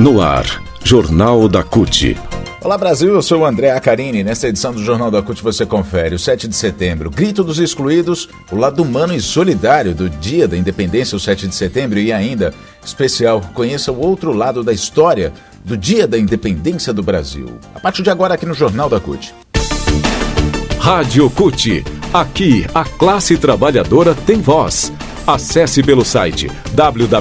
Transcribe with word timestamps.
No 0.00 0.22
ar, 0.22 0.62
Jornal 0.84 1.48
da 1.48 1.64
CUT. 1.64 2.16
Olá 2.62 2.78
Brasil, 2.78 3.12
eu 3.12 3.20
sou 3.20 3.40
o 3.40 3.44
André 3.44 3.72
Acarini. 3.72 4.22
Nesta 4.22 4.46
edição 4.46 4.72
do 4.72 4.80
Jornal 4.80 5.10
da 5.10 5.20
CUT 5.20 5.42
você 5.42 5.66
confere 5.66 6.14
o 6.14 6.18
7 6.20 6.46
de 6.46 6.54
setembro, 6.54 7.10
grito 7.10 7.42
dos 7.42 7.58
excluídos, 7.58 8.28
o 8.52 8.54
lado 8.54 8.80
humano 8.80 9.12
e 9.12 9.20
solidário 9.20 9.96
do 9.96 10.08
Dia 10.08 10.46
da 10.46 10.56
Independência, 10.56 11.16
o 11.16 11.20
7 11.20 11.48
de 11.48 11.54
setembro, 11.56 11.98
e 11.98 12.12
ainda, 12.12 12.54
especial, 12.84 13.40
conheça 13.52 13.90
o 13.90 13.98
outro 13.98 14.32
lado 14.32 14.62
da 14.62 14.72
história 14.72 15.32
do 15.64 15.76
Dia 15.76 16.06
da 16.06 16.16
Independência 16.16 16.92
do 16.92 17.02
Brasil. 17.02 17.58
A 17.74 17.80
partir 17.80 18.04
de 18.04 18.10
agora 18.10 18.34
aqui 18.34 18.46
no 18.46 18.54
Jornal 18.54 18.88
da 18.88 19.00
CUT. 19.00 19.34
Rádio 20.78 21.28
CUT. 21.30 21.84
Aqui, 22.14 22.64
a 22.72 22.84
classe 22.84 23.36
trabalhadora 23.36 24.14
tem 24.14 24.40
voz. 24.40 24.92
Acesse 25.28 25.82
pelo 25.82 26.06
site 26.06 26.48
www.cut.org.br. 26.72 27.18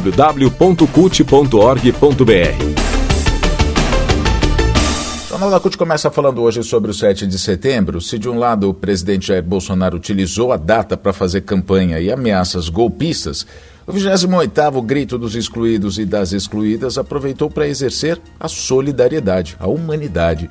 O 5.25 5.29
Jornal 5.29 5.51
da 5.51 5.59
CUT 5.59 5.77
começa 5.77 6.09
falando 6.09 6.41
hoje 6.41 6.63
sobre 6.63 6.89
o 6.89 6.93
7 6.93 7.27
de 7.27 7.37
setembro. 7.37 7.99
Se 7.99 8.17
de 8.17 8.29
um 8.29 8.39
lado 8.39 8.69
o 8.69 8.73
presidente 8.73 9.27
Jair 9.27 9.43
Bolsonaro 9.43 9.97
utilizou 9.97 10.53
a 10.53 10.57
data 10.57 10.95
para 10.95 11.11
fazer 11.11 11.41
campanha 11.41 11.99
e 11.99 12.09
ameaças 12.09 12.69
golpistas, 12.69 13.45
o 13.85 13.91
28º 13.91 14.81
Grito 14.85 15.17
dos 15.17 15.35
Excluídos 15.35 15.99
e 15.99 16.05
das 16.05 16.31
Excluídas 16.31 16.97
aproveitou 16.97 17.49
para 17.49 17.67
exercer 17.67 18.21
a 18.39 18.47
solidariedade, 18.47 19.57
a 19.59 19.67
humanidade 19.67 20.49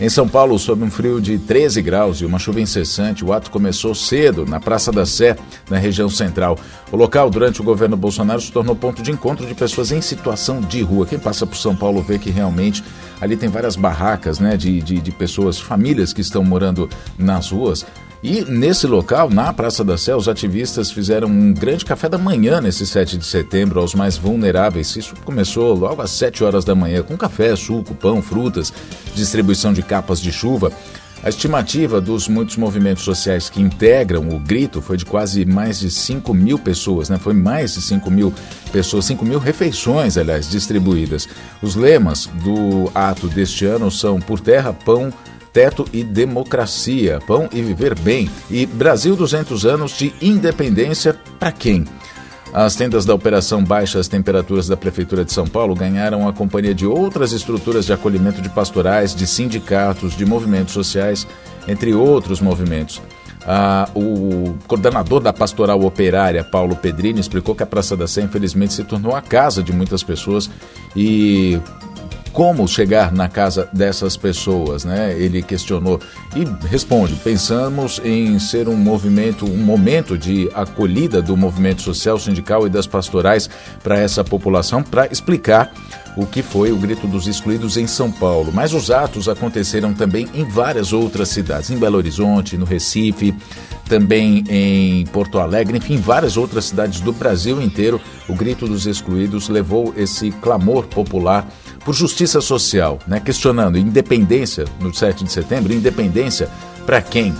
em 0.00 0.08
São 0.08 0.28
Paulo, 0.28 0.56
sob 0.60 0.84
um 0.84 0.90
frio 0.90 1.20
de 1.20 1.38
13 1.38 1.82
graus 1.82 2.20
e 2.20 2.24
uma 2.24 2.38
chuva 2.38 2.60
incessante, 2.60 3.24
o 3.24 3.32
ato 3.32 3.50
começou 3.50 3.96
cedo 3.96 4.46
na 4.46 4.60
Praça 4.60 4.92
da 4.92 5.04
Sé, 5.04 5.36
na 5.68 5.76
região 5.76 6.08
central. 6.08 6.56
O 6.92 6.96
local, 6.96 7.28
durante 7.28 7.60
o 7.60 7.64
governo 7.64 7.96
Bolsonaro, 7.96 8.40
se 8.40 8.52
tornou 8.52 8.76
ponto 8.76 9.02
de 9.02 9.10
encontro 9.10 9.44
de 9.44 9.56
pessoas 9.56 9.90
em 9.90 10.00
situação 10.00 10.60
de 10.60 10.82
rua. 10.82 11.04
Quem 11.04 11.18
passa 11.18 11.44
por 11.44 11.56
São 11.56 11.74
Paulo 11.74 12.00
vê 12.00 12.16
que 12.16 12.30
realmente 12.30 12.84
ali 13.20 13.36
tem 13.36 13.48
várias 13.48 13.74
barracas 13.74 14.38
né, 14.38 14.56
de, 14.56 14.80
de, 14.80 15.00
de 15.00 15.10
pessoas, 15.10 15.58
famílias 15.58 16.12
que 16.12 16.20
estão 16.20 16.44
morando 16.44 16.88
nas 17.18 17.50
ruas. 17.50 17.84
E 18.22 18.44
nesse 18.44 18.86
local, 18.86 19.30
na 19.30 19.52
Praça 19.52 19.84
da 19.84 19.96
Sé, 19.96 20.14
os 20.14 20.28
ativistas 20.28 20.90
fizeram 20.90 21.28
um 21.28 21.52
grande 21.52 21.84
café 21.84 22.08
da 22.08 22.18
manhã 22.18 22.60
nesse 22.60 22.84
7 22.84 23.16
de 23.16 23.24
setembro 23.24 23.78
aos 23.78 23.94
mais 23.94 24.16
vulneráveis. 24.16 24.96
Isso 24.96 25.14
começou 25.24 25.72
logo 25.74 26.02
às 26.02 26.10
7 26.10 26.42
horas 26.42 26.64
da 26.64 26.74
manhã, 26.74 27.02
com 27.02 27.16
café, 27.16 27.54
suco, 27.54 27.94
pão, 27.94 28.20
frutas, 28.20 28.72
distribuição 29.14 29.72
de 29.72 29.82
capas 29.82 30.20
de 30.20 30.32
chuva. 30.32 30.72
A 31.22 31.28
estimativa 31.28 32.00
dos 32.00 32.28
muitos 32.28 32.56
movimentos 32.56 33.02
sociais 33.04 33.48
que 33.48 33.60
integram 33.60 34.28
o 34.28 34.38
grito 34.38 34.80
foi 34.80 34.96
de 34.96 35.04
quase 35.04 35.44
mais 35.44 35.78
de 35.80 35.90
5 35.90 36.32
mil 36.32 36.58
pessoas, 36.58 37.08
né? 37.08 37.18
Foi 37.18 37.34
mais 37.34 37.74
de 37.74 37.82
5 37.82 38.10
mil 38.10 38.32
pessoas, 38.72 39.04
5 39.06 39.24
mil 39.24 39.38
refeições, 39.38 40.16
aliás, 40.16 40.48
distribuídas. 40.48 41.28
Os 41.60 41.74
lemas 41.74 42.28
do 42.42 42.90
ato 42.94 43.28
deste 43.28 43.64
ano 43.64 43.90
são 43.90 44.20
por 44.20 44.38
terra, 44.38 44.72
pão, 44.72 45.12
teto 45.58 45.84
e 45.92 46.04
democracia, 46.04 47.18
pão 47.26 47.48
e 47.52 47.60
viver 47.60 47.98
bem. 47.98 48.30
E 48.48 48.64
Brasil 48.64 49.16
200 49.16 49.66
anos 49.66 49.90
de 49.90 50.14
independência 50.22 51.16
para 51.36 51.50
quem? 51.50 51.84
As 52.52 52.76
tendas 52.76 53.04
da 53.04 53.12
Operação 53.12 53.64
Baixas 53.64 54.06
Temperaturas 54.06 54.68
da 54.68 54.76
Prefeitura 54.76 55.24
de 55.24 55.32
São 55.32 55.48
Paulo 55.48 55.74
ganharam 55.74 56.28
a 56.28 56.32
companhia 56.32 56.72
de 56.72 56.86
outras 56.86 57.32
estruturas 57.32 57.84
de 57.84 57.92
acolhimento 57.92 58.40
de 58.40 58.48
pastorais, 58.48 59.12
de 59.16 59.26
sindicatos, 59.26 60.16
de 60.16 60.24
movimentos 60.24 60.72
sociais, 60.72 61.26
entre 61.66 61.92
outros 61.92 62.40
movimentos. 62.40 63.02
Ah, 63.44 63.88
o 63.96 64.54
coordenador 64.68 65.20
da 65.20 65.32
pastoral 65.32 65.82
operária, 65.82 66.44
Paulo 66.44 66.76
Pedrini, 66.76 67.18
explicou 67.18 67.54
que 67.54 67.64
a 67.64 67.66
Praça 67.66 67.96
da 67.96 68.06
Sé, 68.06 68.22
infelizmente, 68.22 68.74
se 68.74 68.84
tornou 68.84 69.16
a 69.16 69.22
casa 69.22 69.60
de 69.60 69.72
muitas 69.72 70.04
pessoas 70.04 70.48
e 70.94 71.58
como 72.32 72.66
chegar 72.68 73.12
na 73.12 73.28
casa 73.28 73.68
dessas 73.72 74.16
pessoas, 74.16 74.84
né? 74.84 75.14
Ele 75.18 75.42
questionou 75.42 76.00
e 76.36 76.44
responde: 76.68 77.14
pensamos 77.16 78.00
em 78.04 78.38
ser 78.38 78.68
um 78.68 78.76
movimento, 78.76 79.44
um 79.44 79.58
momento 79.58 80.16
de 80.16 80.50
acolhida 80.54 81.20
do 81.20 81.36
movimento 81.36 81.82
social, 81.82 82.18
sindical 82.18 82.66
e 82.66 82.70
das 82.70 82.86
pastorais 82.86 83.48
para 83.82 83.98
essa 83.98 84.22
população, 84.22 84.82
para 84.82 85.06
explicar 85.06 85.72
o 86.16 86.26
que 86.26 86.42
foi 86.42 86.72
o 86.72 86.76
Grito 86.76 87.06
dos 87.06 87.28
Excluídos 87.28 87.76
em 87.76 87.86
São 87.86 88.10
Paulo. 88.10 88.50
Mas 88.52 88.72
os 88.72 88.90
atos 88.90 89.28
aconteceram 89.28 89.94
também 89.94 90.28
em 90.34 90.44
várias 90.44 90.92
outras 90.92 91.28
cidades, 91.28 91.70
em 91.70 91.78
Belo 91.78 91.96
Horizonte, 91.96 92.56
no 92.56 92.64
Recife, 92.64 93.32
também 93.88 94.44
em 94.48 95.06
Porto 95.06 95.38
Alegre, 95.38 95.78
enfim, 95.78 95.96
várias 95.96 96.36
outras 96.36 96.66
cidades 96.66 97.00
do 97.00 97.12
Brasil 97.12 97.62
inteiro. 97.62 98.00
O 98.28 98.34
Grito 98.34 98.66
dos 98.66 98.86
Excluídos 98.86 99.48
levou 99.48 99.94
esse 99.96 100.30
clamor 100.32 100.86
popular 100.86 101.48
por 101.88 101.94
justiça 101.94 102.42
social, 102.42 102.98
né? 103.06 103.18
questionando 103.18 103.78
independência 103.78 104.66
no 104.78 104.92
7 104.92 105.24
de 105.24 105.32
setembro, 105.32 105.72
independência 105.72 106.46
para 106.84 107.00
quem? 107.00 107.34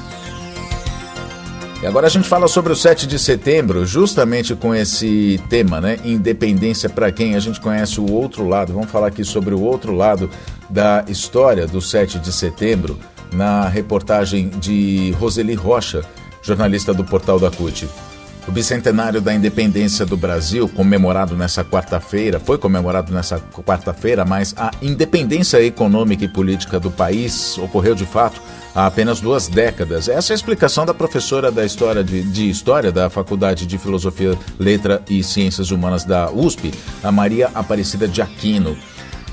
E 1.82 1.86
agora 1.86 2.06
a 2.06 2.08
gente 2.08 2.26
fala 2.26 2.48
sobre 2.48 2.72
o 2.72 2.76
7 2.76 3.06
de 3.06 3.18
setembro, 3.18 3.84
justamente 3.84 4.54
com 4.54 4.74
esse 4.74 5.38
tema, 5.50 5.82
né? 5.82 5.98
Independência 6.02 6.88
para 6.88 7.12
quem? 7.12 7.34
A 7.34 7.40
gente 7.40 7.60
conhece 7.60 8.00
o 8.00 8.10
outro 8.10 8.48
lado. 8.48 8.72
Vamos 8.72 8.90
falar 8.90 9.08
aqui 9.08 9.22
sobre 9.22 9.52
o 9.52 9.60
outro 9.60 9.92
lado 9.92 10.30
da 10.70 11.04
história 11.08 11.66
do 11.66 11.82
7 11.82 12.18
de 12.18 12.32
setembro, 12.32 12.98
na 13.30 13.68
reportagem 13.68 14.48
de 14.48 15.14
Roseli 15.20 15.52
Rocha, 15.52 16.02
jornalista 16.40 16.94
do 16.94 17.04
Portal 17.04 17.38
da 17.38 17.50
CUT. 17.50 17.86
O 18.48 18.50
bicentenário 18.50 19.20
da 19.20 19.34
independência 19.34 20.06
do 20.06 20.16
Brasil, 20.16 20.66
comemorado 20.70 21.36
nessa 21.36 21.62
quarta-feira, 21.62 22.40
foi 22.40 22.56
comemorado 22.56 23.12
nessa 23.12 23.38
quarta-feira, 23.38 24.24
mas 24.24 24.54
a 24.56 24.70
independência 24.80 25.62
econômica 25.62 26.24
e 26.24 26.28
política 26.28 26.80
do 26.80 26.90
país 26.90 27.58
ocorreu 27.58 27.94
de 27.94 28.06
fato 28.06 28.40
há 28.74 28.86
apenas 28.86 29.20
duas 29.20 29.48
décadas. 29.48 30.08
Essa 30.08 30.32
é 30.32 30.34
a 30.34 30.36
explicação 30.36 30.86
da 30.86 30.94
professora 30.94 31.52
da 31.52 31.62
história 31.62 32.02
de, 32.02 32.22
de 32.22 32.48
História 32.48 32.90
da 32.90 33.10
Faculdade 33.10 33.66
de 33.66 33.76
Filosofia, 33.76 34.36
Letra 34.58 35.02
e 35.10 35.22
Ciências 35.22 35.70
Humanas 35.70 36.04
da 36.04 36.30
USP, 36.30 36.72
a 37.02 37.12
Maria 37.12 37.50
Aparecida 37.54 38.08
de 38.08 38.22
Aquino. 38.22 38.78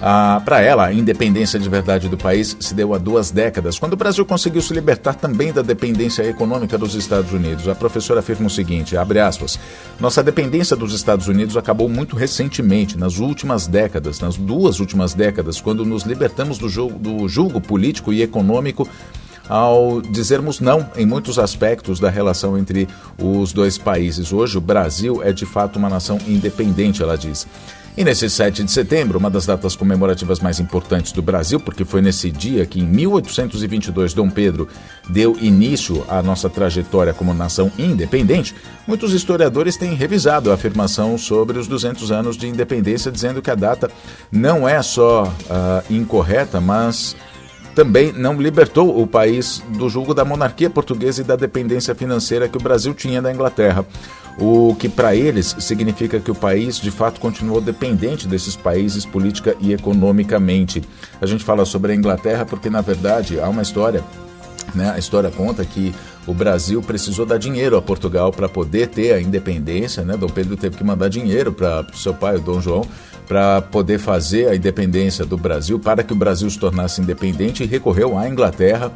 Ah, 0.01 0.41
Para 0.43 0.61
ela, 0.61 0.85
a 0.85 0.93
independência 0.93 1.57
de 1.57 1.69
verdade 1.69 2.09
do 2.09 2.17
país 2.17 2.55
se 2.59 2.73
deu 2.73 2.93
há 2.93 2.97
duas 2.97 3.31
décadas, 3.31 3.79
quando 3.79 3.93
o 3.93 3.97
Brasil 3.97 4.25
conseguiu 4.25 4.61
se 4.61 4.73
libertar 4.73 5.15
também 5.15 5.53
da 5.53 5.61
dependência 5.61 6.23
econômica 6.23 6.77
dos 6.77 6.95
Estados 6.95 7.31
Unidos. 7.31 7.67
A 7.67 7.75
professora 7.75 8.19
afirma 8.19 8.47
o 8.47 8.49
seguinte, 8.49 8.97
abre 8.97 9.19
aspas, 9.19 9.57
nossa 9.99 10.21
dependência 10.21 10.75
dos 10.75 10.93
Estados 10.93 11.27
Unidos 11.27 11.55
acabou 11.55 11.87
muito 11.87 12.15
recentemente, 12.15 12.97
nas 12.97 13.19
últimas 13.19 13.67
décadas, 13.67 14.19
nas 14.19 14.35
duas 14.35 14.79
últimas 14.79 15.13
décadas, 15.13 15.61
quando 15.61 15.85
nos 15.85 16.03
libertamos 16.03 16.57
do, 16.57 16.67
jogo, 16.67 16.99
do 16.99 17.27
julgo 17.27 17.61
político 17.61 18.11
e 18.11 18.21
econômico 18.21 18.87
ao 19.47 20.01
dizermos 20.01 20.59
não 20.59 20.89
em 20.95 21.05
muitos 21.05 21.37
aspectos 21.39 21.99
da 21.99 22.09
relação 22.09 22.57
entre 22.57 22.87
os 23.21 23.53
dois 23.53 23.77
países. 23.77 24.33
Hoje, 24.33 24.57
o 24.57 24.61
Brasil 24.61 25.21
é 25.23 25.31
de 25.31 25.45
fato 25.45 25.77
uma 25.77 25.89
nação 25.89 26.17
independente, 26.27 27.01
ela 27.01 27.17
diz. 27.17 27.47
E 27.97 28.03
nesse 28.03 28.29
7 28.29 28.61
de 28.61 28.71
setembro, 28.71 29.17
uma 29.17 29.29
das 29.29 29.45
datas 29.45 29.73
comemorativas 29.73 30.41
mais 30.41 30.59
importantes 30.59 31.13
do 31.13 31.21
Brasil, 31.21 31.61
porque 31.61 31.85
foi 31.85 32.01
nesse 32.01 32.29
dia 32.29 32.65
que, 32.65 32.81
em 32.81 32.85
1822, 32.85 34.13
Dom 34.13 34.29
Pedro 34.29 34.67
deu 35.07 35.37
início 35.39 36.03
à 36.09 36.21
nossa 36.21 36.49
trajetória 36.49 37.13
como 37.13 37.33
nação 37.33 37.71
independente, 37.79 38.53
muitos 38.85 39.13
historiadores 39.13 39.77
têm 39.77 39.93
revisado 39.93 40.51
a 40.51 40.55
afirmação 40.55 41.17
sobre 41.17 41.57
os 41.57 41.67
200 41.67 42.11
anos 42.11 42.35
de 42.35 42.47
independência, 42.47 43.09
dizendo 43.09 43.41
que 43.41 43.49
a 43.49 43.55
data 43.55 43.89
não 44.29 44.67
é 44.67 44.81
só 44.81 45.23
uh, 45.23 45.93
incorreta, 45.93 46.59
mas 46.59 47.15
também 47.75 48.13
não 48.13 48.41
libertou 48.41 49.01
o 49.01 49.05
país 49.05 49.61
do 49.77 49.89
julgo 49.89 50.13
da 50.13 50.23
monarquia 50.23 50.69
portuguesa 50.69 51.21
e 51.21 51.25
da 51.25 51.35
dependência 51.35 51.93
financeira 51.93 52.47
que 52.47 52.57
o 52.57 52.61
Brasil 52.61 52.93
tinha 52.93 53.21
da 53.21 53.31
Inglaterra. 53.31 53.85
O 54.39 54.75
que 54.75 54.89
para 54.89 55.15
eles 55.15 55.55
significa 55.59 56.19
que 56.19 56.31
o 56.31 56.35
país 56.35 56.79
de 56.79 56.91
fato 56.91 57.19
continuou 57.19 57.61
dependente 57.61 58.27
desses 58.27 58.55
países 58.55 59.05
política 59.05 59.55
e 59.59 59.73
economicamente. 59.73 60.81
A 61.21 61.25
gente 61.25 61.43
fala 61.43 61.65
sobre 61.65 61.91
a 61.91 61.95
Inglaterra 61.95 62.45
porque, 62.45 62.69
na 62.69 62.81
verdade, 62.81 63.39
há 63.39 63.47
uma 63.47 63.61
história 63.61 64.03
né? 64.73 64.91
A 64.91 64.97
história 64.97 65.29
conta 65.29 65.63
que 65.63 65.93
o 66.25 66.33
Brasil 66.33 66.81
precisou 66.81 67.25
dar 67.25 67.37
dinheiro 67.37 67.77
a 67.77 67.81
Portugal 67.81 68.31
para 68.31 68.49
poder 68.49 68.87
ter 68.87 69.13
a 69.13 69.21
independência. 69.21 70.03
Né? 70.03 70.17
Dom 70.17 70.27
Pedro 70.27 70.57
teve 70.57 70.77
que 70.77 70.83
mandar 70.83 71.07
dinheiro 71.07 71.51
para 71.53 71.81
o 71.81 71.97
seu 71.97 72.13
pai, 72.13 72.37
o 72.37 72.41
Dom 72.41 72.59
João, 72.59 72.85
para 73.27 73.61
poder 73.61 73.99
fazer 73.99 74.47
a 74.47 74.55
independência 74.55 75.25
do 75.25 75.37
Brasil, 75.37 75.79
para 75.79 76.03
que 76.03 76.13
o 76.13 76.15
Brasil 76.15 76.49
se 76.49 76.59
tornasse 76.59 77.01
independente 77.01 77.63
e 77.63 77.65
recorreu 77.65 78.17
à 78.17 78.27
Inglaterra 78.29 78.91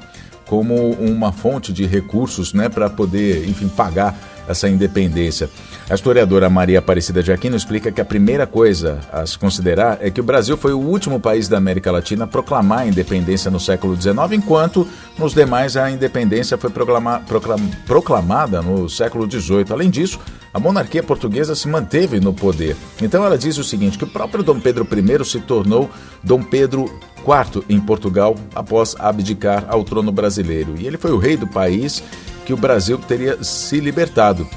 como 0.45 0.91
uma 0.93 1.31
fonte 1.31 1.71
de 1.71 1.85
recursos 1.85 2.53
né, 2.53 2.69
para 2.69 2.89
poder, 2.89 3.47
enfim, 3.47 3.67
pagar 3.67 4.17
essa 4.47 4.67
independência. 4.67 5.47
A 5.89 5.95
historiadora 5.95 6.51
Maria 6.51 6.77
Aparecida 6.77 7.23
de 7.23 7.31
Aquino 7.31 7.55
explica 7.55 7.91
que 7.91 7.99
a 7.99 8.05
primeira 8.05 8.45
coisa 8.45 8.99
a 9.11 9.25
se 9.25 9.39
considerar 9.39 9.97
é 9.99 10.11
que 10.11 10.21
o 10.21 10.23
Brasil 10.23 10.55
foi 10.55 10.71
o 10.71 10.77
último 10.77 11.19
país 11.19 11.47
da 11.47 11.57
América 11.57 11.91
Latina 11.91 12.25
a 12.25 12.27
proclamar 12.27 12.81
a 12.81 12.87
independência 12.87 13.49
no 13.49 13.59
século 13.59 13.99
XIX, 13.99 14.33
enquanto 14.33 14.87
nos 15.17 15.33
demais 15.33 15.75
a 15.75 15.89
independência 15.89 16.59
foi 16.59 16.69
proclama, 16.69 17.23
proclam, 17.27 17.57
proclamada 17.87 18.61
no 18.61 18.87
século 18.87 19.27
XVIII. 19.27 19.65
Além 19.71 19.89
disso, 19.89 20.19
a 20.53 20.59
monarquia 20.59 21.01
portuguesa 21.01 21.55
se 21.55 21.67
manteve 21.67 22.19
no 22.19 22.35
poder. 22.35 22.75
Então 23.01 23.25
ela 23.25 23.35
diz 23.35 23.57
o 23.57 23.63
seguinte: 23.63 23.97
que 23.97 24.03
o 24.03 24.11
próprio 24.11 24.43
Dom 24.43 24.59
Pedro 24.59 24.87
I 24.91 25.25
se 25.25 25.39
tornou 25.39 25.89
Dom 26.23 26.43
Pedro 26.43 26.85
IV 27.17 27.63
em 27.67 27.79
Portugal 27.79 28.35
após 28.53 28.95
abdicar 28.99 29.65
ao 29.67 29.83
trono 29.83 30.11
brasileiro. 30.11 30.75
E 30.77 30.85
ele 30.85 30.99
foi 30.99 31.11
o 31.11 31.17
rei 31.17 31.35
do 31.35 31.47
país 31.47 32.03
que 32.45 32.53
o 32.53 32.57
Brasil 32.57 32.99
teria 32.99 33.43
se 33.43 33.79
libertado. 33.79 34.47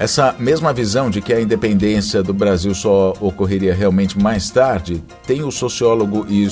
Essa 0.00 0.32
mesma 0.38 0.72
visão 0.72 1.10
de 1.10 1.20
que 1.20 1.32
a 1.32 1.40
independência 1.40 2.22
do 2.22 2.32
Brasil 2.32 2.72
só 2.72 3.14
ocorreria 3.20 3.74
realmente 3.74 4.16
mais 4.16 4.48
tarde, 4.48 5.02
tem 5.26 5.42
o 5.42 5.50
sociólogo 5.50 6.24
e 6.28 6.46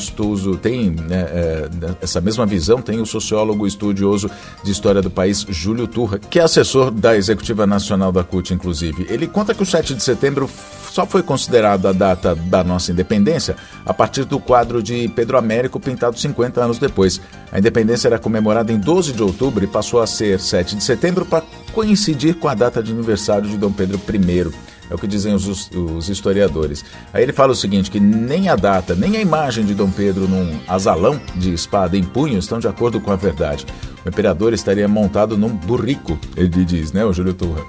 tem 0.60 0.90
né, 0.90 1.26
é, 1.30 1.68
essa 2.02 2.20
mesma 2.20 2.44
visão, 2.44 2.82
tem 2.82 3.00
o 3.00 3.06
sociólogo 3.06 3.64
estudioso 3.64 4.28
de 4.64 4.72
história 4.72 5.00
do 5.00 5.10
país, 5.10 5.46
Júlio 5.48 5.86
Turra, 5.86 6.18
que 6.18 6.40
é 6.40 6.42
assessor 6.42 6.90
da 6.90 7.16
Executiva 7.16 7.68
Nacional 7.68 8.10
da 8.10 8.24
CUT, 8.24 8.52
inclusive. 8.52 9.06
Ele 9.08 9.28
conta 9.28 9.54
que 9.54 9.62
o 9.62 9.66
7 9.66 9.94
de 9.94 10.02
setembro 10.02 10.50
só 10.90 11.06
foi 11.06 11.22
considerado 11.22 11.86
a 11.86 11.92
data 11.92 12.34
da 12.34 12.64
nossa 12.64 12.90
independência 12.90 13.54
a 13.86 13.94
partir 13.94 14.24
do 14.24 14.40
quadro 14.40 14.82
de 14.82 15.08
Pedro 15.08 15.38
Américo 15.38 15.78
pintado 15.78 16.18
50 16.18 16.62
anos 16.62 16.78
depois. 16.78 17.20
A 17.52 17.58
independência 17.58 18.08
era 18.08 18.18
comemorada 18.18 18.72
em 18.72 18.78
12 18.78 19.12
de 19.12 19.22
outubro 19.22 19.64
e 19.64 19.68
passou 19.68 20.02
a 20.02 20.06
ser 20.06 20.40
7 20.40 20.76
de 20.76 20.82
setembro 20.82 21.24
para 21.24 21.44
coincidir 21.72 22.34
com 22.34 22.48
a 22.48 22.54
data 22.54 22.82
de 22.82 22.90
aniversário 22.90 23.48
de 23.48 23.56
Dom 23.56 23.70
Pedro 23.70 23.98
I. 23.98 24.52
É 24.88 24.94
o 24.94 24.98
que 24.98 25.06
dizem 25.06 25.34
os, 25.34 25.70
os, 25.72 26.08
historiadores. 26.08 26.84
Aí 27.12 27.22
ele 27.22 27.32
fala 27.32 27.52
o 27.52 27.56
seguinte: 27.56 27.90
que 27.90 27.98
nem 27.98 28.48
a 28.48 28.54
data, 28.54 28.94
nem 28.94 29.16
a 29.16 29.20
imagem 29.20 29.64
de 29.64 29.74
Dom 29.74 29.90
Pedro 29.90 30.28
num 30.28 30.60
azalão 30.68 31.20
de 31.34 31.52
espada 31.52 31.96
em 31.96 32.04
punho 32.04 32.38
estão 32.38 32.60
de 32.60 32.68
acordo 32.68 33.00
com 33.00 33.10
a 33.10 33.16
verdade. 33.16 33.66
O 34.04 34.08
imperador 34.08 34.52
estaria 34.52 34.86
montado 34.86 35.36
num 35.36 35.48
burrico, 35.48 36.16
ele 36.36 36.64
diz, 36.64 36.92
né, 36.92 37.04
o 37.04 37.12
Júlio 37.12 37.34
Turra. 37.34 37.64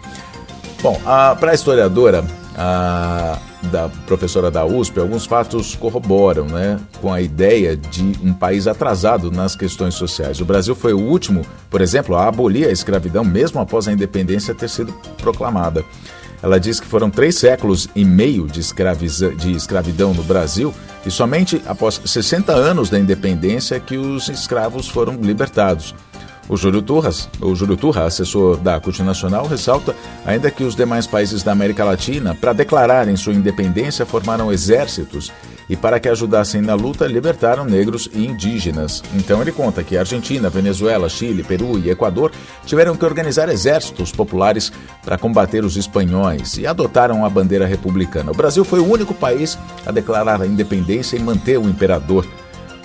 Bom, 0.82 1.02
para 1.40 1.52
a 1.52 1.56
historiadora, 1.56 2.24
a, 2.58 3.38
da 3.72 3.88
professora 4.08 4.50
da 4.50 4.66
USP, 4.66 5.00
alguns 5.00 5.26
fatos 5.26 5.76
corroboram 5.76 6.46
né, 6.46 6.80
com 7.00 7.14
a 7.14 7.22
ideia 7.22 7.78
de 7.78 8.02
um 8.24 8.34
país 8.34 8.66
atrasado 8.66 9.32
nas 9.32 9.56
questões 9.56 9.94
sociais. 9.94 10.42
O 10.42 10.46
Brasil 10.46 10.76
foi 10.76 10.94
o 10.94 11.00
último, 11.00 11.46
por 11.70 11.82
exemplo, 11.82 12.16
a 12.16 12.28
abolir 12.28 12.68
a 12.68 12.72
escravidão, 12.72 13.24
mesmo 13.24 13.62
após 13.62 13.88
a 13.88 13.94
independência 13.94 14.56
ter 14.56 14.70
sido 14.70 14.92
proclamada. 15.22 15.86
Ela 16.42 16.60
diz 16.60 16.80
que 16.80 16.86
foram 16.86 17.10
três 17.10 17.36
séculos 17.36 17.88
e 17.96 18.06
meio 18.06 18.48
de, 18.48 18.62
de 19.36 19.52
escravidão 19.52 20.14
no 20.14 20.24
Brasil 20.24 20.74
e 21.06 21.12
somente 21.12 21.62
após 21.66 22.02
60 22.06 22.52
anos 22.52 22.90
da 22.90 23.00
independência 23.00 23.80
que 23.80 23.98
os 23.98 24.30
escravos 24.30 24.88
foram 24.88 25.16
libertados. 25.16 25.96
O 26.50 26.56
Júlio 26.56 26.82
Turras, 26.82 27.30
o 27.42 27.54
Júlio 27.54 27.76
Turra, 27.76 28.06
assessor 28.06 28.56
da 28.58 28.80
CUT 28.80 29.04
Nacional, 29.04 29.46
ressalta 29.48 29.94
ainda 30.26 30.50
que 30.50 30.64
os 30.64 30.76
demais 30.76 31.06
países 31.06 31.44
da 31.44 31.52
América 31.52 31.84
Latina, 31.84 32.34
para 32.34 32.54
declararem 32.54 33.18
sua 33.18 33.34
independência, 33.34 34.06
formaram 34.06 34.52
exércitos 34.52 35.32
e 35.70 35.76
para 35.76 36.00
que 36.00 36.08
ajudassem 36.08 36.62
na 36.62 36.74
luta, 36.74 37.06
libertaram 37.06 37.66
negros 37.66 38.10
e 38.14 38.26
indígenas. 38.26 39.04
Então 39.14 39.42
ele 39.42 39.52
conta 39.52 39.84
que 39.84 39.98
Argentina, 39.98 40.50
Venezuela, 40.50 41.10
Chile, 41.10 41.44
Peru 41.44 41.78
e 41.78 41.90
Equador 41.90 42.32
tiveram 42.66 42.96
que 42.96 43.04
organizar 43.04 43.50
exércitos 43.50 44.14
populares 44.14 44.72
para 45.04 45.18
combater 45.18 45.66
os 45.66 45.76
espanhóis 45.76 46.58
e 46.58 46.66
adotaram 46.66 47.26
a 47.26 47.30
bandeira 47.30 47.66
republicana. 47.66 48.32
O 48.32 48.36
Brasil 48.36 48.64
foi 48.64 48.80
o 48.80 48.90
único 48.90 49.14
país 49.14 49.60
a 49.86 49.92
declarar 49.92 50.42
a 50.42 50.48
independência 50.48 51.18
e 51.18 51.20
manter 51.20 51.58
o 51.58 51.68
imperador. 51.68 52.26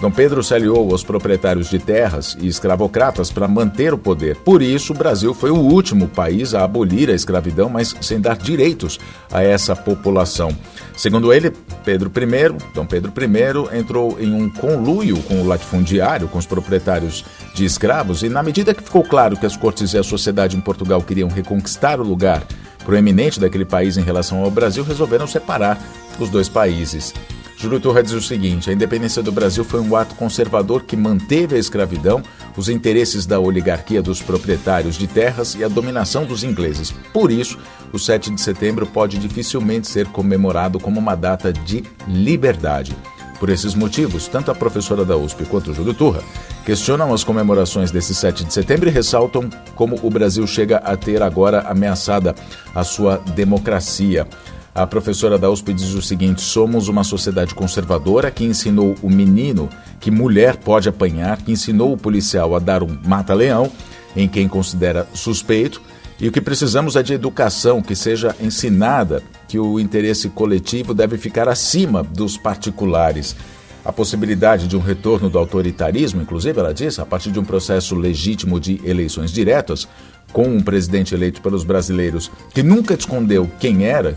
Dom 0.03 0.11
Pedro 0.11 0.43
se 0.43 0.53
aliou 0.53 0.91
aos 0.91 1.05
proprietários 1.05 1.71
de 1.71 1.79
terras 1.79 2.37
e 2.41 2.49
escravocratas 2.49 3.31
para 3.31 3.47
manter 3.47 3.95
o 3.95 3.99
poder. 3.99 4.35
Por 4.35 4.61
isso, 4.61 4.93
o 4.93 4.97
Brasil 4.97 5.33
foi 5.33 5.53
o 5.53 5.57
último 5.57 6.09
país 6.09 6.57
a 6.57 6.65
abolir 6.65 7.09
a 7.09 7.15
escravidão, 7.15 7.69
mas 7.69 7.95
sem 8.01 8.21
dar 8.21 8.37
direitos 8.37 8.99
a 9.31 9.45
essa 9.45 9.77
população. 9.77 10.51
Segundo 10.97 11.33
ele, 11.33 11.53
Pedro 11.85 12.11
I, 12.11 12.75
Dom 12.75 12.85
Pedro 12.85 13.13
I, 13.17 13.79
entrou 13.79 14.21
em 14.21 14.35
um 14.35 14.51
conluio 14.51 15.23
com 15.23 15.41
o 15.41 15.47
latifundiário, 15.47 16.27
com 16.27 16.39
os 16.39 16.47
proprietários 16.47 17.25
de 17.55 17.65
escravos, 17.65 18.25
e 18.25 18.29
na 18.29 18.43
medida 18.43 18.75
que 18.75 18.83
ficou 18.83 19.05
claro 19.05 19.37
que 19.37 19.47
as 19.47 19.57
cortes 19.57 19.93
e 19.93 19.99
a 19.99 20.03
sociedade 20.03 20.57
em 20.57 20.61
Portugal 20.61 21.01
queriam 21.01 21.29
reconquistar 21.29 22.01
o 22.01 22.05
lugar 22.05 22.43
proeminente 22.85 23.39
daquele 23.39 23.65
país 23.65 23.97
em 23.97 24.03
relação 24.03 24.43
ao 24.43 24.51
Brasil, 24.51 24.83
resolveram 24.83 25.29
separar 25.29 25.81
os 26.19 26.29
dois 26.29 26.49
países. 26.49 27.15
Júlio 27.63 27.79
Torres 27.79 28.07
diz 28.07 28.15
o 28.15 28.21
seguinte: 28.21 28.69
a 28.69 28.73
independência 28.73 29.23
do 29.23 29.31
Brasil 29.31 29.63
foi 29.63 29.79
um 29.79 29.95
ato 29.95 30.17
conservador 30.17 30.83
que 30.83 30.97
manteve 30.97 31.55
a 31.55 31.59
escravidão, 31.61 32.21
os 32.57 32.69
interesses 32.69 33.25
da 33.25 33.39
oligarquia 33.39 34.03
dos 34.03 34.21
proprietários 34.21 34.97
de 34.97 35.07
terras 35.07 35.55
e 35.55 35.63
a 35.63 35.69
dominação 35.69 36.25
dos 36.25 36.43
ingleses. 36.43 36.93
Por 37.13 37.31
isso, 37.31 37.57
o 37.93 38.01
7 38.01 38.35
de 38.35 38.41
setembro 38.41 38.85
pode 38.85 39.17
dificilmente 39.17 39.87
ser 39.87 40.09
comemorado 40.09 40.81
como 40.81 40.99
uma 40.99 41.15
data 41.15 41.53
de 41.53 41.85
liberdade. 42.09 42.97
Por 43.39 43.49
esses 43.49 43.77
motivos, 43.77 44.27
tanto 44.27 44.51
a 44.51 44.55
professora 44.57 45.05
da 45.05 45.17
USP 45.17 45.45
quanto 45.45 45.71
o 45.71 45.75
Júlio 45.75 45.95
Turra 45.95 46.23
questionam 46.65 47.15
as 47.15 47.23
comemorações 47.23 47.93
desse 47.93 48.15
7 48.15 48.45
de 48.45 48.53
setembro 48.53 48.89
e 48.89 48.93
ressaltam 48.93 49.49
como 49.77 50.01
o 50.03 50.11
Brasil 50.11 50.47
chega 50.49 50.79
a 50.79 50.97
ter 50.97 51.23
agora 51.23 51.61
ameaçada 51.61 52.35
a 52.75 52.83
sua 52.83 53.19
democracia. 53.37 54.27
A 54.75 54.87
professora 54.87 55.37
da 55.37 55.51
USP 55.51 55.75
diz 55.75 55.93
o 55.93 56.01
seguinte: 56.01 56.41
somos 56.41 56.89
uma 56.89 57.05
sociedade 57.05 57.55
conservadora 57.55 58.31
que 58.31 58.45
ensinou 58.45 58.95
o 59.03 59.11
menino 59.11 59.69
que 60.01 60.11
mulher 60.11 60.57
pode 60.57 60.89
apanhar, 60.89 61.37
que 61.43 61.53
ensinou 61.53 61.93
o 61.93 61.97
policial 61.97 62.57
a 62.57 62.59
dar 62.59 62.83
um 62.83 62.99
mata-leão 63.05 63.71
em 64.17 64.27
quem 64.27 64.49
considera 64.49 65.07
suspeito, 65.13 65.83
e 66.19 66.27
o 66.27 66.33
que 66.33 66.41
precisamos 66.41 66.97
é 66.97 67.03
de 67.03 67.13
educação 67.13 67.83
que 67.83 67.95
seja 67.95 68.35
ensinada 68.41 69.23
que 69.47 69.59
o 69.59 69.79
interesse 69.79 70.31
coletivo 70.31 70.95
deve 70.95 71.19
ficar 71.19 71.49
acima 71.49 72.03
dos 72.03 72.39
particulares. 72.39 73.37
A 73.85 73.93
possibilidade 73.93 74.69
de 74.69 74.77
um 74.77 74.81
retorno 74.81 75.29
do 75.29 75.39
autoritarismo, 75.39 76.23
inclusive, 76.23 76.59
ela 76.59 76.73
diz, 76.73 76.99
a 76.99 77.05
partir 77.05 77.33
de 77.33 77.41
um 77.41 77.45
processo 77.45 77.97
legítimo 77.97 78.61
de 78.61 78.81
eleições 78.85 79.33
diretas, 79.33 79.89
com 80.33 80.45
um 80.45 80.63
presidente 80.63 81.15
eleito 81.15 81.43
pelos 81.43 81.65
brasileiros 81.65 82.31
que 82.55 82.63
nunca 82.63 82.95
escondeu 82.95 83.51
quem 83.59 83.85
era, 83.85 84.17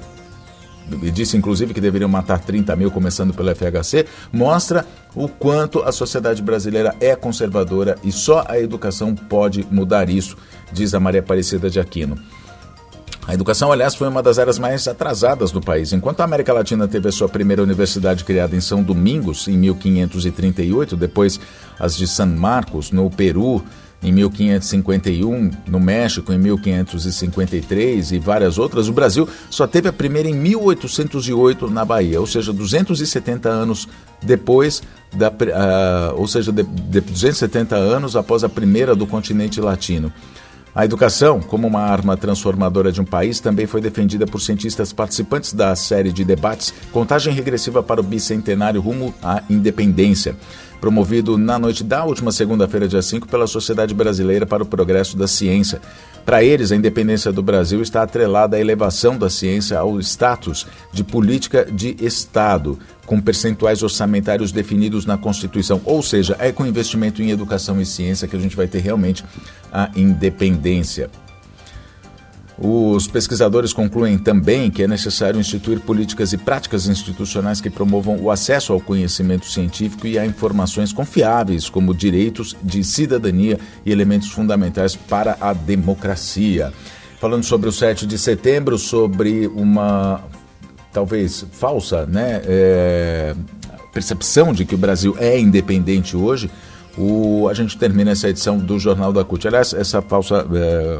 disse 1.13 1.37
inclusive 1.37 1.73
que 1.73 1.81
deveriam 1.81 2.09
matar 2.09 2.39
30 2.39 2.75
mil, 2.75 2.91
começando 2.91 3.33
pelo 3.33 3.53
FHC, 3.55 4.05
mostra 4.31 4.85
o 5.15 5.27
quanto 5.27 5.81
a 5.81 5.91
sociedade 5.91 6.41
brasileira 6.41 6.95
é 6.99 7.15
conservadora 7.15 7.97
e 8.03 8.11
só 8.11 8.43
a 8.47 8.59
educação 8.59 9.15
pode 9.15 9.65
mudar 9.71 10.09
isso, 10.09 10.37
diz 10.71 10.93
a 10.93 10.99
Maria 10.99 11.21
Aparecida 11.21 11.69
de 11.69 11.79
Aquino. 11.79 12.17
A 13.27 13.33
educação, 13.33 13.71
aliás, 13.71 13.95
foi 13.95 14.07
uma 14.07 14.21
das 14.21 14.37
áreas 14.37 14.59
mais 14.59 14.87
atrasadas 14.87 15.51
do 15.51 15.59
país. 15.59 15.91
Enquanto 15.91 16.19
a 16.19 16.23
América 16.23 16.53
Latina 16.53 16.87
teve 16.87 17.09
a 17.09 17.11
sua 17.11 17.27
primeira 17.27 17.63
universidade 17.63 18.23
criada 18.23 18.55
em 18.55 18.61
São 18.61 18.83
Domingos, 18.83 19.47
em 19.47 19.57
1538, 19.57 20.95
depois 20.95 21.39
as 21.79 21.97
de 21.97 22.05
San 22.05 22.27
Marcos, 22.27 22.91
no 22.91 23.09
Peru, 23.09 23.63
em 24.03 24.11
1551, 24.11 25.51
no 25.67 25.79
México 25.79 26.31
em 26.31 26.37
1553 26.37 28.11
e 28.11 28.19
várias 28.19 28.57
outras, 28.57 28.87
o 28.87 28.93
Brasil 28.93 29.27
só 29.49 29.65
teve 29.65 29.89
a 29.89 29.93
primeira 29.93 30.29
em 30.29 30.35
1808 30.35 31.69
na 31.69 31.83
Bahia, 31.83 32.19
ou 32.19 32.27
seja, 32.27 32.53
270 32.53 33.49
anos 33.49 33.87
depois 34.21 34.83
da, 35.13 35.29
uh, 35.29 36.19
ou 36.19 36.27
seja, 36.27 36.51
de, 36.51 36.63
de 36.63 37.01
270 37.01 37.75
anos 37.75 38.15
após 38.15 38.43
a 38.43 38.49
primeira 38.49 38.95
do 38.95 39.07
continente 39.07 39.59
latino. 39.59 40.11
A 40.75 40.83
educação, 40.83 41.39
como 41.39 41.65
uma 41.65 41.79
arma 41.79 42.17
transformadora 42.17 42.91
de 42.91 42.99
um 42.99 43.05
país, 43.05 43.39
também 43.39 43.65
foi 43.65 43.79
defendida 43.79 44.27
por 44.27 44.41
cientistas 44.41 44.91
participantes 44.91 45.53
da 45.53 45.73
série 45.73 46.11
de 46.11 46.25
debates 46.25 46.73
Contagem 46.91 47.33
Regressiva 47.33 47.81
para 47.81 48.01
o 48.01 48.03
Bicentenário 48.03 48.81
Rumo 48.81 49.15
à 49.23 49.41
Independência 49.49 50.35
promovido 50.85 51.35
na 51.35 51.57
noite 51.57 51.83
da 51.83 52.05
última 52.05 52.31
segunda-feira, 52.31 52.87
dia 52.87 53.01
5, 53.01 53.27
pela 53.27 53.47
Sociedade 53.47 53.91
Brasileira 53.91 54.45
para 54.45 54.61
o 54.61 54.65
Progresso 54.67 55.17
da 55.17 55.27
Ciência. 55.27 55.81
Para 56.23 56.43
eles, 56.43 56.71
a 56.71 56.75
independência 56.75 57.31
do 57.31 57.41
Brasil 57.41 57.81
está 57.81 58.03
atrelada 58.03 58.55
à 58.55 58.59
elevação 58.59 59.17
da 59.17 59.27
ciência 59.27 59.79
ao 59.79 59.99
status 59.99 60.67
de 60.93 61.03
política 61.03 61.65
de 61.65 61.95
Estado, 61.99 62.77
com 63.03 63.19
percentuais 63.19 63.81
orçamentários 63.81 64.51
definidos 64.51 65.07
na 65.07 65.17
Constituição. 65.17 65.81
Ou 65.85 66.03
seja, 66.03 66.35
é 66.37 66.51
com 66.51 66.67
investimento 66.67 67.19
em 67.19 67.31
educação 67.31 67.81
e 67.81 67.85
ciência 67.85 68.27
que 68.27 68.35
a 68.35 68.39
gente 68.39 68.55
vai 68.55 68.67
ter 68.67 68.77
realmente 68.77 69.25
a 69.73 69.89
independência. 69.95 71.09
Os 72.57 73.05
pesquisadores 73.05 73.73
concluem 73.73 74.17
também 74.17 74.71
que 74.71 74.81
é 74.81 74.87
necessário 74.87 75.39
instituir 75.39 75.81
políticas 75.81 76.31
e 76.31 76.37
práticas 76.37 76.87
institucionais 76.87 77.59
que 77.59 77.69
promovam 77.69 78.17
o 78.21 78.31
acesso 78.31 78.71
ao 78.71 78.79
conhecimento 78.79 79.45
científico 79.45 80.07
e 80.07 80.17
a 80.17 80.25
informações 80.25 80.93
confiáveis, 80.93 81.69
como 81.69 81.93
direitos 81.93 82.55
de 82.63 82.81
cidadania 82.83 83.59
e 83.85 83.91
elementos 83.91 84.31
fundamentais 84.31 84.95
para 84.95 85.37
a 85.41 85.51
democracia. 85.53 86.71
falando 87.19 87.43
sobre 87.43 87.67
o 87.67 87.71
7 87.71 88.05
de 88.05 88.17
setembro, 88.17 88.77
sobre 88.77 89.47
uma 89.47 90.23
talvez 90.93 91.45
falsa 91.51 92.05
né, 92.05 92.41
é, 92.45 93.35
percepção 93.91 94.53
de 94.53 94.63
que 94.63 94.75
o 94.75 94.77
Brasil 94.77 95.15
é 95.19 95.37
independente 95.37 96.15
hoje, 96.15 96.49
o, 96.97 97.47
a 97.49 97.53
gente 97.53 97.77
termina 97.77 98.11
essa 98.11 98.29
edição 98.29 98.57
do 98.57 98.79
Jornal 98.79 99.11
da 99.11 99.23
CUT. 99.23 99.45
Aliás, 99.47 99.73
essa 99.73 100.01
falsa 100.01 100.45
é, 100.53 100.99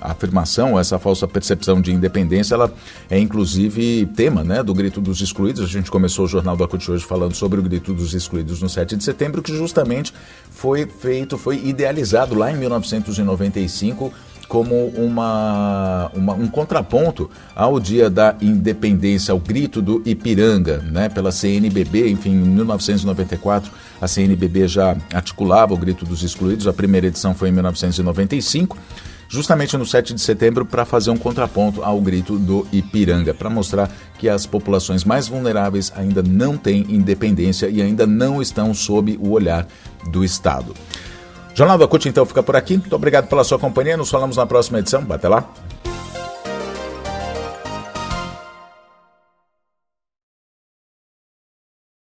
afirmação, 0.00 0.78
essa 0.78 0.98
falsa 0.98 1.26
percepção 1.28 1.80
de 1.80 1.92
independência, 1.92 2.54
ela 2.54 2.72
é 3.08 3.18
inclusive 3.18 4.06
tema 4.16 4.42
né, 4.42 4.62
do 4.62 4.74
Grito 4.74 5.00
dos 5.00 5.20
Excluídos. 5.20 5.62
A 5.62 5.66
gente 5.66 5.90
começou 5.90 6.24
o 6.24 6.28
Jornal 6.28 6.56
da 6.56 6.66
CUT 6.66 6.90
hoje 6.90 7.04
falando 7.04 7.34
sobre 7.34 7.60
o 7.60 7.62
Grito 7.62 7.92
dos 7.92 8.14
Excluídos 8.14 8.60
no 8.62 8.68
7 8.68 8.96
de 8.96 9.04
setembro, 9.04 9.42
que 9.42 9.54
justamente 9.56 10.12
foi 10.50 10.86
feito, 10.86 11.36
foi 11.36 11.56
idealizado 11.56 12.34
lá 12.34 12.50
em 12.50 12.56
1995 12.56 14.12
como 14.50 14.86
uma, 14.88 16.10
uma, 16.12 16.34
um 16.34 16.48
contraponto 16.48 17.30
ao 17.54 17.78
Dia 17.78 18.10
da 18.10 18.34
Independência, 18.42 19.30
ao 19.30 19.38
grito 19.38 19.80
do 19.80 20.02
Ipiranga, 20.04 20.78
né, 20.78 21.08
pela 21.08 21.30
CNBB. 21.30 22.10
Enfim, 22.10 22.30
em 22.30 22.48
1994, 22.48 23.70
a 24.00 24.08
CNBB 24.08 24.66
já 24.66 24.96
articulava 25.14 25.72
o 25.72 25.76
grito 25.76 26.04
dos 26.04 26.24
excluídos. 26.24 26.66
A 26.66 26.72
primeira 26.72 27.06
edição 27.06 27.32
foi 27.32 27.50
em 27.50 27.52
1995 27.52 28.76
justamente 29.30 29.76
no 29.76 29.86
7 29.86 30.12
de 30.12 30.20
setembro 30.20 30.66
para 30.66 30.84
fazer 30.84 31.10
um 31.10 31.16
contraponto 31.16 31.82
ao 31.84 32.00
grito 32.00 32.36
do 32.36 32.66
Ipiranga, 32.72 33.32
para 33.32 33.48
mostrar 33.48 33.88
que 34.18 34.28
as 34.28 34.44
populações 34.44 35.04
mais 35.04 35.28
vulneráveis 35.28 35.92
ainda 35.96 36.22
não 36.22 36.56
têm 36.56 36.84
independência 36.88 37.68
e 37.70 37.80
ainda 37.80 38.06
não 38.06 38.42
estão 38.42 38.74
sob 38.74 39.16
o 39.22 39.30
olhar 39.30 39.66
do 40.10 40.24
Estado. 40.24 40.74
Jornal 41.54 41.78
da 41.78 41.86
CUT, 41.86 42.08
então, 42.08 42.26
fica 42.26 42.42
por 42.42 42.56
aqui. 42.56 42.76
Muito 42.76 42.94
obrigado 42.94 43.28
pela 43.28 43.44
sua 43.44 43.58
companhia. 43.58 43.96
Nos 43.96 44.10
falamos 44.10 44.36
na 44.36 44.46
próxima 44.46 44.78
edição. 44.78 45.04
Até 45.10 45.28
lá. 45.28 45.48